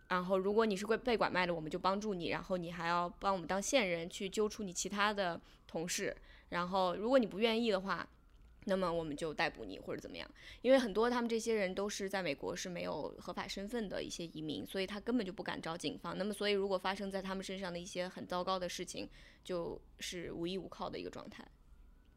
[0.08, 6.14] 然后如果你是被被拐卖的，我们就帮助你，然后你还要帮我们当线人去揪出你其他的同事，
[6.50, 8.06] 然后如果你不愿意的话，
[8.64, 19.08] 那么我们就逮捕你或者怎么样，因为很多他们这些人都是在美国是没有合法身份的一些移民，所以他根本就不敢找警方，那么所以如果发生在他们身上的一些很糟糕的事情，
[19.42, 21.44] 就是无依无靠的一个状态。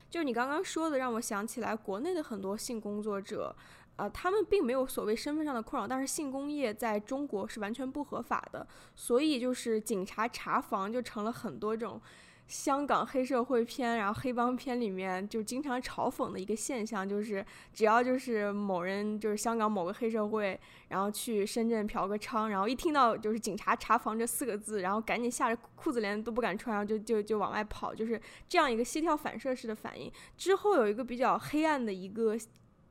[0.09, 3.55] 就你刚刚说的，让我想起来国内的很多性工作者，
[3.95, 11.99] 呃，他们并没有所谓身份上的困扰，但是性工业在中国是完全不合法的，所以就是警察查房就成了很多这种。
[12.47, 30.11] 香港黑社会片，然后黑帮片里面就经常嘲讽的一个现象，就是只要就是某人就是香港某个黑社会，然后去深圳嫖个娼，然后一听到就是警察查房这四个字，然后赶紧吓得裤子连都不敢穿，然后就就就往外跑，就是这样一个膝跳反射式的反应。
[30.37, 32.37] 之后有一个比较黑暗的一个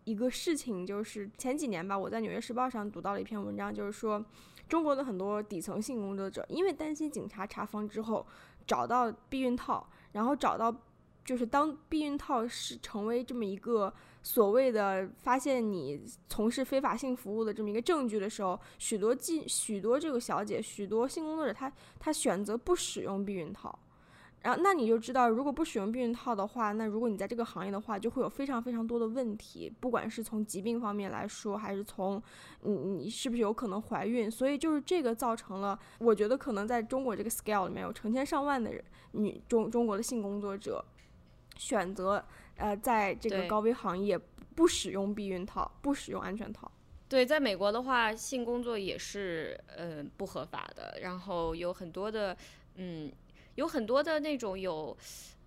[0.02, 4.24] 一个事情，就是前几年吧，我在《纽约时报》上读到了一篇文章，就是说
[4.68, 8.26] 中国的很多底层性工作者因为担心警察查房之后。
[8.66, 10.74] 找到避孕套，然后找到
[11.24, 23.78] 就是当避孕套是成为这么一个所谓的发现你从事非法性服务的这么一个证据的时候，许多进许多这个小姐，许多性工作者，她她选择不使用避孕套。
[24.44, 32.22] 然后，那你就知道，如果不使用避孕套的话，那如果你在这个行业的话，就会有非常非常多的问题，不管是从疾病方面来说，还是从
[32.60, 34.30] 你你是不是有可能怀孕。
[34.30, 40.84] 所以就是这个造成了，我觉得可能在中国这个 scale 里面有成千上万的人，女中中国的性工作者
[41.56, 42.22] 选择
[42.56, 44.20] 呃在这个高危行业
[44.54, 46.70] 不使用避孕套，不使用安全套。
[47.08, 52.36] 对，在美国的话，性工作也是呃不合法的，然后有很多的
[52.76, 53.10] 嗯，
[53.56, 54.96] 有很多的那种有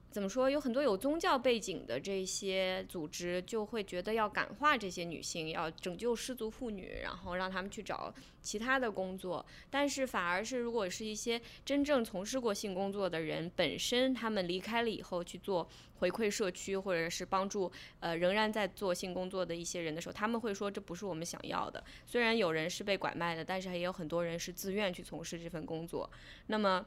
[0.10, 9.46] 怎么说，有很多有宗教背景的这些组织就会觉得要感化这些女性，要拯救失足妇女，然后让她们去找其他的工作。
[9.70, 15.68] 但是反而是如果是一些真正从事过性工作的人本身，他们离开了以后去做
[16.00, 21.84] 回馈社区，或者是帮助呃仍然在做性工作的一些人的时候，他们会说这不是我们想要的。
[22.08, 26.10] 虽然有人是被拐卖的，但是也有很多人是自愿去从事这份工作。
[26.48, 26.84] 那么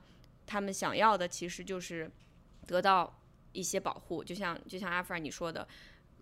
[0.50, 2.10] 他们想要的其实就是
[2.66, 5.66] 得到一些保护，就像就像阿弗尔你说的。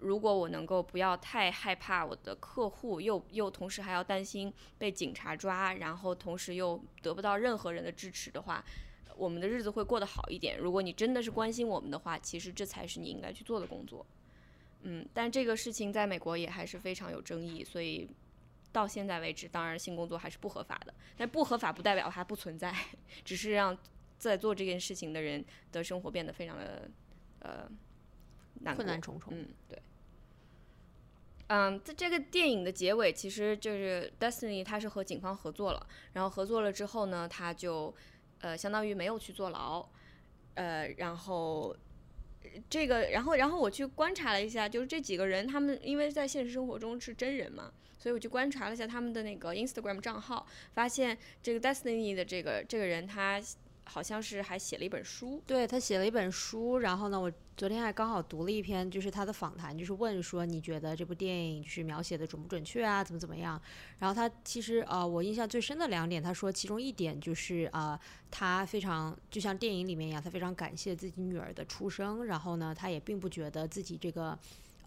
[0.00, 8.62] 如果我能够不要太害怕我的客户，又又同时还要担心被警察抓，然后同时又得不到任何人的支持的话，
[9.16, 10.58] 我们的日子会过得好一点。
[10.58, 14.06] 如果你真的是关心我们的话，其实这才是你应该去做的工作。
[14.82, 18.08] 嗯，但这个事情在美国也还是非常有争议，所以
[18.70, 20.94] 到现在为止，当然性工作还是不合法的。
[21.16, 22.72] 但不合法不代表它不存在，
[23.24, 23.76] 只是让
[24.18, 26.90] 在做这件事情的人的生活变得非常的
[27.40, 27.68] 呃
[28.60, 29.32] 难困难重重。
[29.32, 29.80] 嗯，对。
[31.50, 37.94] 嗯，在这个电影的结尾，其实就是 Destiny 他是和警方合作了，然后合作了之后呢，他就
[38.40, 39.88] 呃相当于没有去坐牢，
[40.56, 41.74] 呃，然后
[42.68, 53.40] 这个，然后然后我去观察了一下，就是这几个人，他们因为在现实生活中是真人嘛，所以我去观察了一下他们的那个 Instagram 账号，发现这个 Destiny 的这个这个人他
[53.88, 63.60] 好像是还写了一本书，对他写了一本书，然后呢，我昨天还刚好读了一篇，就是他的访谈，就是问说你觉得这部电影就是描写的准不准确啊，怎么怎么样？
[63.98, 67.98] 然后他其实呃，我印象最深的两点，他说其中一点就是啊、
[68.30, 74.38] 他非常就像电影里面一样，他非常感谢自己女儿的出生，然后呢，他也并不觉得自己这个。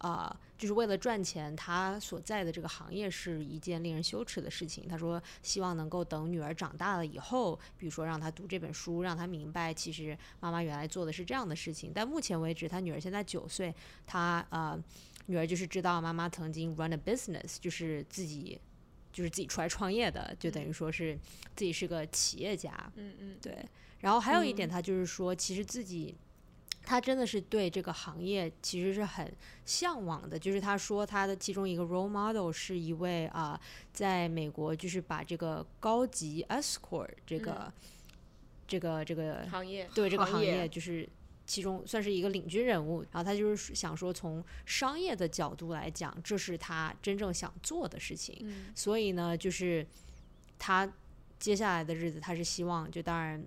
[0.02, 4.88] 啊、就是为了赚钱，他所在的这个行业是一件令人羞耻的事情。
[4.88, 11.92] 他说，希望能够等女儿长大了以后，比如说让她读这本书，让她明白，其实妈妈原来做的是这样的事情。
[11.94, 13.74] 但目前为止，他女儿现在九岁，
[14.08, 14.76] 他呃，
[15.28, 18.60] 女儿就是知道妈妈曾经 run a business，就是自己
[19.14, 21.16] 就是自己出来创业的，就等于说是
[21.56, 22.74] 自己是个企业家。
[22.96, 23.64] 嗯嗯，对，
[24.00, 26.16] 然后还有一点，他就是说，其实自己
[26.84, 29.32] 他真的是对这个行业其实是很
[29.66, 30.38] 向往的。
[30.38, 33.60] 就是他说他的其中一个 role model 是一位啊、
[33.94, 37.72] 在美国就是把这个高级 escort 这个、
[38.68, 41.08] 这个这个行业对这个行行业业就是
[41.46, 48.38] 其中算是一个领军人物，然后他就是想说从商业的角度来讲，这是他真正想做的事情。
[48.42, 49.86] 嗯所以呢，就是
[50.58, 50.90] 他
[51.38, 53.44] 接下来的日子，他是希望就当然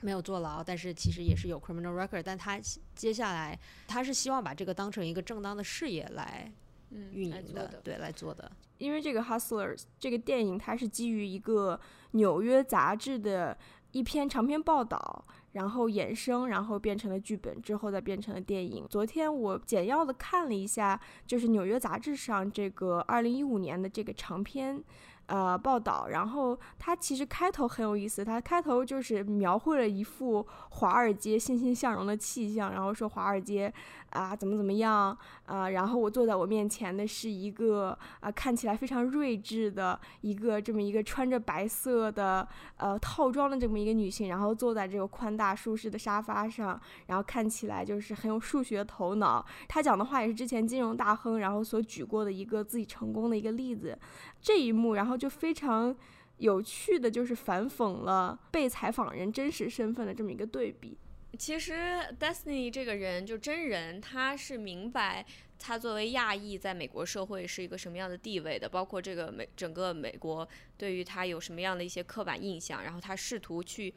[0.00, 2.58] 没有坐牢，但是其实也是有 criminal record，但他
[2.94, 6.50] 接下来他是希望把这个当成一个正当的事业来
[6.90, 8.50] 嗯运营的，来的对，来做的。
[8.78, 11.78] 因为这个《Hustlers》这个电影，它是基于一个
[12.12, 13.56] 纽约杂志的
[13.92, 18.86] 一篇长篇报道，然后衍生，然后变成了剧本，之后再变成了电影。
[18.88, 24.82] 昨天我简要的看了一下，就是纽约杂志上这个二零一五年的这个长篇。
[25.30, 33.72] 呃，报道，然后它其实开头很有意思，它开头就是描绘了一幅华尔街欣欣向荣的气象，然后说华尔街
[34.10, 35.16] 啊怎么怎么样
[35.46, 49.46] 啊、然后我坐在我面前的是一个啊、看起来非常睿智的一个这么一个穿着白色的呃套装的这么一个女性，然后坐在这个宽大舒适的沙发上，然后看起来就是很有数学头脑。
[49.68, 53.96] 她讲的话也是之前金融大亨然后所举过的一个自己成功的一个例子。
[54.42, 55.94] 这一幕，然后就非常
[56.38, 60.96] 有趣的就是反讽了被采访人真实身份的这么一个对比。
[61.38, 61.72] 其实
[62.18, 65.24] Destiny 这个人就真人，他是明白
[65.60, 73.94] 他作为亚裔在美国社会是一个什么样的地位的，包括这个美整个美国对于他有什么样的一些刻板印象，然后他试图去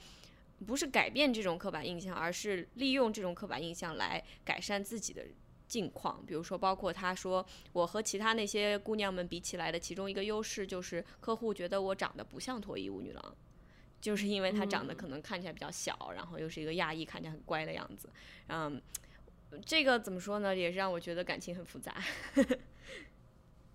[0.67, 5.25] 不是改变这种刻板印象，而是利用这种刻板印象来改善自己的
[5.67, 6.23] 境况。
[6.25, 13.35] 比如说，包括他说我和其他那些姑娘们比起来的其中一个优势就是客户觉得我长得不像脱衣舞女郎。
[14.01, 18.09] 就是因为她长得可能看起来比较小，然后又是一个亚裔，看起来很乖的样子，
[18.49, 18.81] 嗯，
[19.65, 20.53] 这个怎么说呢？
[20.53, 21.95] 也是让我觉得感情很复杂。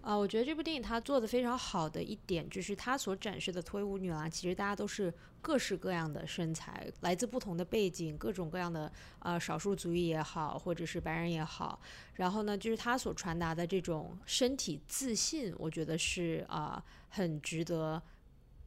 [0.08, 11.78] 啊，我觉得这部电影它做的非常好的一点，就是它所展示的脱衣舞女郎，其实大家都是各式各样的身材，来自不同的背景，各种各样的呃少数族裔也好，或者是白人也好。
[12.14, 18.02] 然后呢，就是它所传达的这种身体自信，我觉得是啊很值得。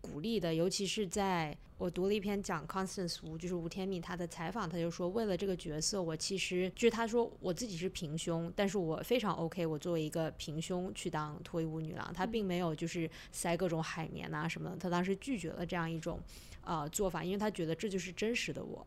[0.02, 16.20] 鼓励的，尤其是在我读了一篇讲 Constance Wu，就是吴天敏他的采访，他就说，为了这个角色，我其实就是他说我自己是平胸，但是我非常 OK，我作为一个平胸去当脱衣舞女郎，他并没有就是塞各种海绵啊什么的，他当时拒绝了这样一种
[16.64, 18.86] 呃做法，因为他觉得这就是真实的我。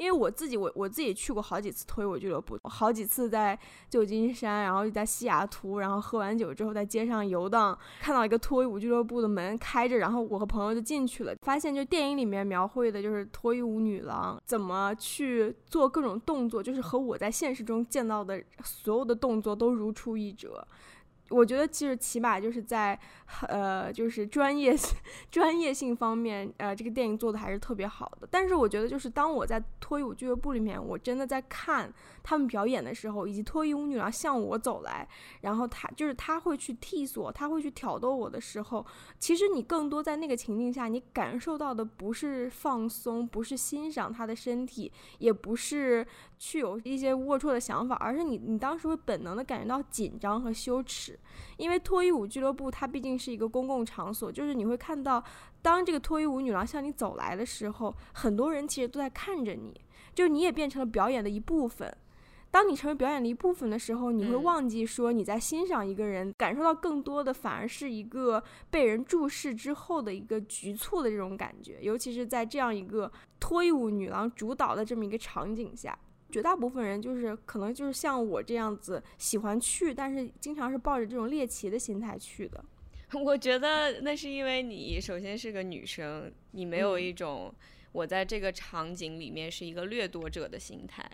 [0.00, 3.56] 因为我自己，我我自己去过好几次脱衣舞俱乐部，好几次在
[3.90, 20.66] 旧金山，然后在西雅图，然后喝完酒之后在街上游荡，看到一个脱衣舞俱乐部的门开着，然后我和朋友就进去了，发现就电影里面描绘的就是脱衣舞女郎怎么去做各种动作，就是和我在现实中见到的所有的动作都如出一辙。
[21.30, 22.98] 我觉得其实起码就是在，
[23.48, 24.76] 呃，就是专业
[25.30, 28.28] 专业性方面，呃，这个电影做的还是特别好的。
[28.30, 31.92] 但是我觉得，就是当我在脱衣舞俱乐部里面，我真的在看
[32.22, 35.08] 他们表演的时候，以及脱衣舞女郎向我走来，
[35.40, 38.84] 然后他就是他会去替索，他会去挑逗我的时候，
[39.18, 46.06] 其实你更多在那个情境下，你感受到的不是放松，不是欣赏他的身体，也不是
[46.38, 51.18] 去有一些龌龊的想法，而是你你当时会本能的感觉到紧张和羞耻。
[51.56, 55.22] 因为脱衣舞俱乐部它毕竟是一个公共场所，就是你会看到，
[55.62, 59.78] 当这个脱衣舞女郎向你走来的时候，很多人其实都在看着你，
[60.14, 61.94] 就你也变成了表演的一部分。
[62.50, 75.96] 当你成为表演的一部分的时候，你会忘记说你在欣赏一个人，感受到更多的反而是一个被人注视之后的一个局促的这种感觉，尤其是在这样一个脱衣舞女郎主导的这么一个场景下。
[76.32, 82.64] 绝大部分人就是可能就是像我这样子喜欢去，但是经常是抱着这种猎奇的心态去的。
[83.24, 87.52] 我觉得那是因为你首先是个女生，你没有一种
[87.90, 91.08] 我在这个场景里面是一个掠夺者的心态。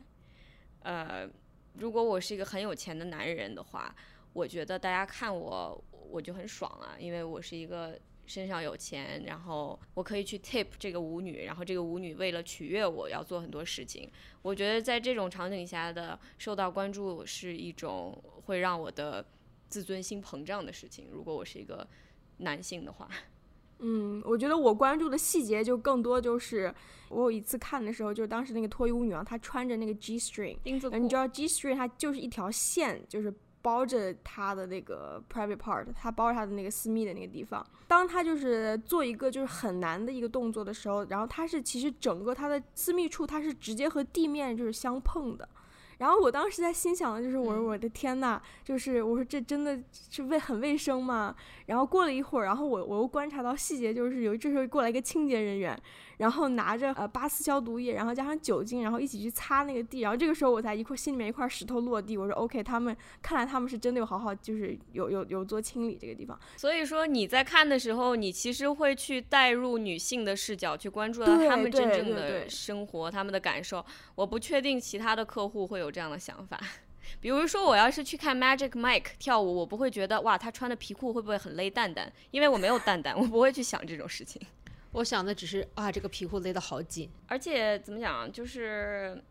[0.86, 1.28] 呃，
[1.74, 3.94] 如果我是一个很有钱的男人的话，
[4.32, 7.98] 我觉得大家看我我就很爽啊，因为我是一个。
[8.28, 14.10] 身上有钱，然后我可以去 tip 这个舞女，然后这个舞女为了取悦我要做很多事情。
[14.42, 19.24] 我觉得在这种场景下的受到关注是一种会让我的
[19.68, 21.06] 自尊心膨胀的事情。
[21.08, 21.86] 如果我是一个
[22.38, 23.08] 男性的话，
[23.78, 26.74] 嗯，我觉得我关注的细节就更多，就是
[27.08, 33.32] 我有一次看的时候，就是当时那个脱衣舞女王，她穿着那个 G string，你知道 G string 它就是一条线，就是。
[33.62, 37.66] 包着她的那个 private part，他包着她的那个私密的那个地方。
[37.88, 45.48] 当她就是做一个就是很难的一个动作的时候，然后她是其实整个她的私密处，他是直接和地面就是相碰的。
[45.98, 49.78] 然后我当时在心想的就是，我说我的天呐，就是我说这真的
[50.10, 51.34] 是卫很卫生吗？
[51.66, 55.78] 然后过了一会儿，然后我我又观察到细节，就是有这时候过来一个清洁人员。
[56.16, 66.38] 然后拿着呃八四消毒液，然后加上酒精，然后一起去擦那个地，然后这个时候我才一块心里面一块石头落地，我说 OK，他们看来他们是真的有好好就是有有有做清理这个地方。
[66.56, 73.84] 所以说你在看的时候，你其实会去带入女性的视角去关注到他们真正的生活，他们的感受。
[74.14, 76.60] 我不确定其他的客户会有这样的想法，
[77.20, 84.40] 比如说我要是去看 Magic Mike 跳舞，我不会觉得哇他穿的皮裤会不会很勒蛋蛋，因为我没有蛋蛋，我不会去想这种事情。
[84.92, 89.22] 我想的只是啊，这个皮裤勒得好紧，而且怎么讲，就是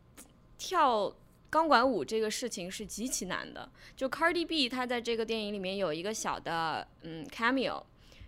[0.57, 1.11] 跳
[1.49, 3.67] 钢管舞这个事情是极其难的。
[3.95, 7.81] 就 Cardi B 他在这个电影里面有一个小的嗯 cameo，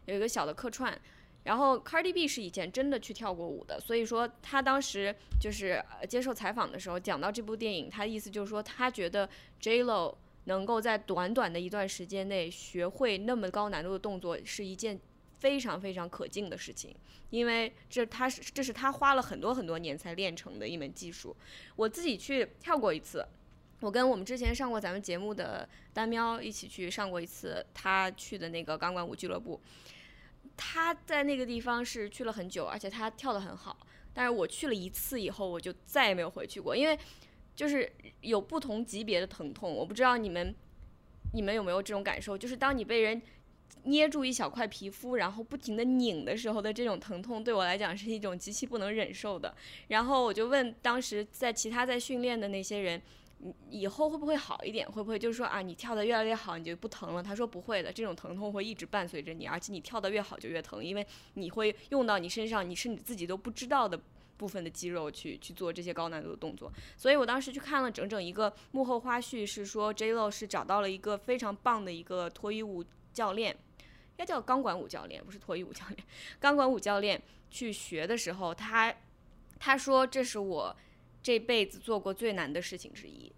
[0.05, 0.99] 有一个小的客串。
[1.47, 9.27] 然后 Cardi B 是以前真的去跳过舞的，所以说他当时就是接受采访的时候讲到这部电影，他的意思就是说他觉得
[9.59, 14.99] J Lo 能够在短短的一段时间内学会那么高难度的动作是一件。
[15.39, 16.95] 非常非常可敬的事情，
[17.29, 21.35] 因为这他是这是他花了很多很多年才练成的一门技术。
[21.75, 23.23] 我自己去跳过一次，
[23.81, 29.61] 我跟我们之前上过咱们节目的丹喵一起去上过一次，他去的那个钢管舞俱乐部。
[30.57, 33.77] 他在那个地方是去了很久，而且他跳得很好。
[34.13, 36.99] 但是我去了一次以后，我就再也没有回去过，因为
[37.55, 37.89] 就是
[38.21, 39.71] 有不同级别的疼痛。
[39.71, 40.53] 我不知道你们
[41.33, 43.21] 你们有没有这种感受，就是当你被人。
[43.83, 49.55] 捏住一小块皮肤，然后不停的拧的时候的这种疼痛，对我来讲是一种极其不能忍受的。
[49.87, 53.01] 然后我就问当时在其他在训练的那些人，
[53.69, 54.89] 以后会不会好一点？
[54.91, 57.21] 会不会就是说啊，你跳得越来越好，你就不疼了？
[57.21, 63.99] 他说不会的，这种疼痛会一直伴随着你，而且你跳得越好就越疼，因为你会用到你身上你是你自己都不知道的
[64.37, 66.71] 部分的肌肉去去做这些高难度的动作。
[66.95, 72.83] 所以我当时去看了整整一个幕后花絮，是说 J Lo 是找到了一个非常棒的一个脱衣舞
[73.13, 75.99] 教练，应该叫钢管舞教练，不是脱衣舞教练，
[76.39, 77.21] 钢管舞教练
[77.51, 78.93] 去学的时候，他
[79.59, 80.75] 他说这是我
[81.27, 83.29] 这辈子做过最难的事情之一。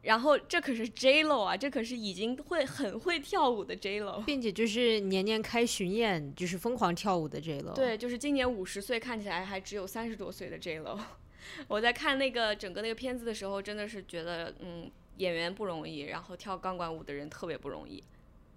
[0.00, 7.74] 然后这可是 J Lo 啊，这可是已经会很会跳舞的 J Lo，并且就是年年开巡演，就是疯狂跳舞的 J Lo。
[7.74, 10.98] 对，就是今年五十岁，看起来还只有三十多岁的 J Lo。
[11.68, 18.02] 我在看那个整个那个片子的时候，真的是觉得，嗯，演员不容易，然后跳钢管舞的人特别不容易。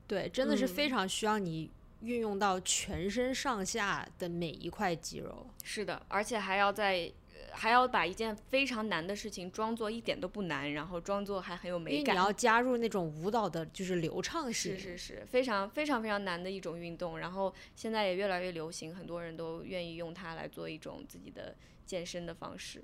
[0.07, 1.69] 对，真的是非常需要你
[2.03, 5.45] 运用到全身上下的每一块肌肉。
[5.61, 7.11] 是的，而且还要在。
[7.55, 12.13] 还要把一件非常难的事情装作一点都不难，然后装作还很有美感。
[12.13, 14.77] 你要加入那种舞蹈的，就是流畅性。
[14.77, 17.17] 是是是，非常非常非常难的一种运动。
[17.17, 22.83] 然后现在也越来越流行，很多人都愿意用它来做一种自己的健身的方式。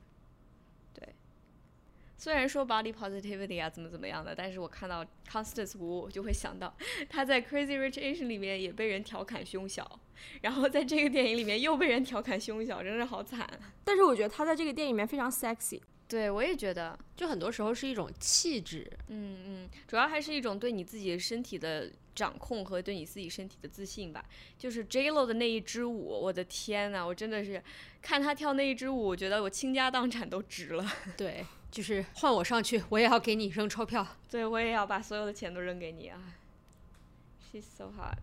[2.24, 2.32] 对。
[2.32, 6.74] 虽然说 body positivity 啊怎么怎么样的，但是我看到 Constance Wu 就会想到
[7.10, 10.00] 他在 Crazy Rich Asian 里面也被人调侃胸小，
[10.42, 13.50] 然后在这个电影里面又被人调侃胸小，真是好惨。
[13.84, 15.82] 但是我觉得他在这个电影里面非常 sexy。
[16.08, 21.90] 对，我也觉得，就很多时候是一种气质，嗯嗯，主要还是一种对你自己身体的
[22.22, 24.24] 掌控和对你自己身体的自信吧。
[24.60, 27.64] 就是 J Lo 的那一支舞，我的天呐，我真的是
[28.00, 30.86] 看他跳那一支舞，我觉得我倾家荡产都值了。
[31.18, 36.36] 对，就是换我上去，我也要给你扔钞票，对我也要把所有的钱都扔给你啊。
[37.52, 38.20] She's so hot。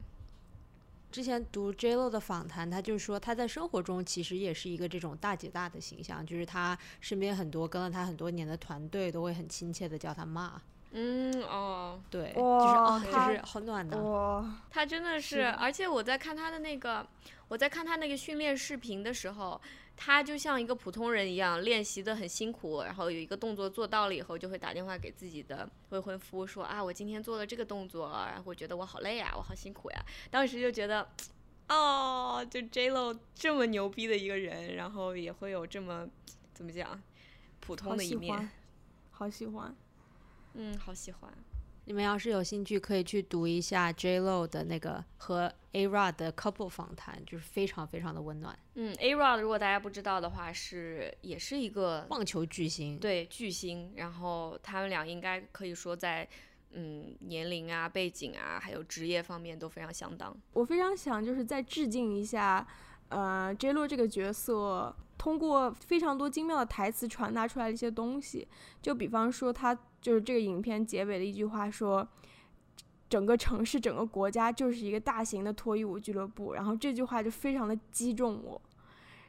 [1.10, 10.62] 之前读 J Lo 的访谈，他就说他在生活中其实也是一个这种大姐大的形象，就是他身边很多跟了他很多年的团队都会很亲切的叫他妈。
[10.92, 13.96] 嗯哦，对，就是哦，就是好暖的。
[14.02, 17.06] 哇，他真的是，而且我在看他的那个，
[17.48, 19.60] 我在看他那个训练视频的时候。
[20.00, 30.00] 他就像一个普通人一样，练习的很辛苦，然后有一个动作做到了以后，就会打电话给自己的未婚夫说啊，我今天做了这个动作，然后我觉得我好累啊，我好辛苦呀。
[30.30, 31.04] 当时就觉得，
[31.68, 36.06] 哦，就 J Lo 这么牛逼的一个人，然后也会有这么
[36.54, 37.02] 怎么讲
[37.58, 38.48] 普通的一面，
[39.10, 39.74] 好喜欢，
[40.60, 41.32] 嗯，好喜欢。
[41.84, 48.58] 你们要是有兴趣，可以去读一下 J Lo 的那个和 A Rod 的 couple 访谈，就是非常非常的温暖。
[48.74, 53.92] 嗯，A Rod 如果大家不知道的话，是也是一个棒球巨星，对巨星。
[53.96, 56.28] 然后他们俩应该可以说在
[56.72, 60.36] 嗯年龄啊、背景啊，还有职业方面都非常相当。
[60.52, 62.66] 我非常想就是再致敬一下，
[63.10, 64.94] 呃，J Lo 这个角色。
[65.18, 68.46] 通过非常多精妙的台词传达出来的一些东西，
[68.80, 72.08] 就比方说他就是这个影片结尾的一句话说，
[73.10, 78.62] 整个城市、整个国家就是一个大型的脱衣舞俱乐部，然后这句话就非常的击中我。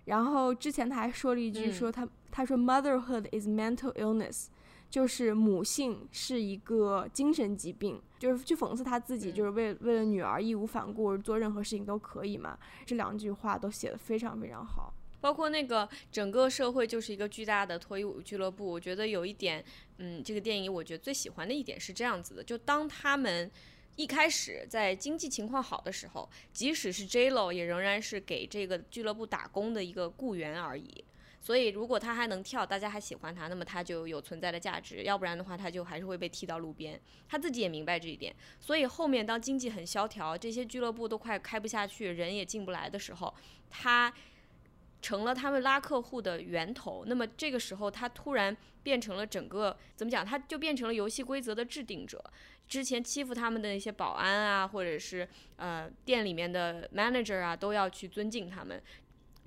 [0.06, 4.48] 然后之前他还说了一句，说他他说 motherhood is mental illness，
[4.90, 12.58] 就是母性是一个精神疾病，就是去讽刺他自己，就是为为了女儿义无反顾做任何事情都可以嘛。
[12.86, 14.94] 这两句话都写的非常非常好。
[15.22, 19.64] 包括那个整个社会就是一个巨大的脱衣舞俱乐部，我觉得有一点，
[19.98, 23.52] 嗯，这个电影我觉得最喜欢的一点是这样子的，就当他们
[23.96, 31.04] 一开始在经济情况好的时候，即使是 J Lo 也仍然是给这个俱乐部打工的一个雇员而已。
[31.42, 37.00] 所以如果他还能跳，大家还喜欢他，那么他就有存在的价值；要不然的话，他就还是会被踢到路边。
[37.28, 43.34] 他自己也明白这一点，所以后面当经济很萧条，这些俱乐部都快开不下去，人也进不来的时候，
[43.70, 44.14] 他。
[45.02, 50.26] 成了他们拉客户的源头，那么这个时候他突然变成了整个怎么讲？
[50.26, 52.24] 他就变成了游戏规则的制定者。
[52.68, 58.82] 之前欺负他们的那些保安啊，或者是呃店里面的 manager 啊，都要去尊敬他们。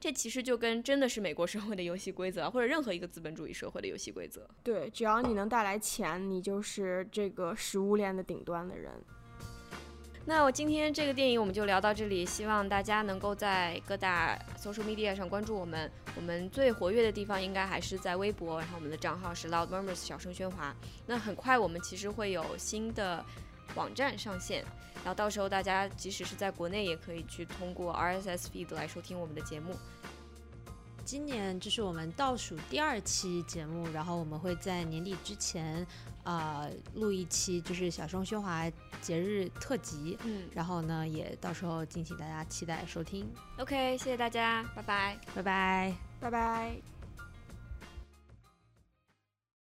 [0.00, 4.48] 这其实就跟真的是美国社会的游戏规则，或者任何一个资本主义社会的游戏规则。
[4.64, 9.00] 对，只要你能带来钱，你就是这个食物链的顶端的人。
[10.24, 15.90] 那我今天这个电影我们就聊到这里，希望大家能够在各大 social media 上关注我们。
[16.14, 20.74] 我们最活跃的地方应该还是在微博，然后我们的账号是 Loud Murmurs 小声喧哗。
[21.06, 23.24] 那很快我们其实会有新的
[23.74, 24.62] 网站上线，
[24.94, 29.74] 然后到时候大家即使是在国内也可以去通过 RSS feed 来收听我们的节目。
[31.04, 35.84] 今年这是我们倒数第二期节目，然后我们会在年底之前。
[36.24, 38.70] 啊，录一期就是小声喧哗
[39.00, 43.28] 节日特辑，嗯，然后呢，也到时候敬请大家期待收听。
[43.58, 46.91] OK，谢谢大家，拜拜，拜拜，拜拜。